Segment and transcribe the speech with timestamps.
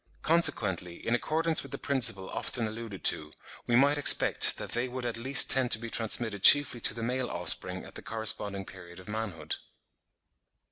[0.23, 3.33] Consequently in accordance with the principle often alluded to,
[3.67, 7.03] we might expect that they would at least tend to be transmitted chiefly to the
[7.03, 9.57] male offspring at the corresponding period of manhood.